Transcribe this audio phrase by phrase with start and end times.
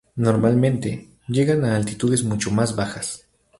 [0.15, 3.27] Normalmente, llegan a altitudes mucho más bajas.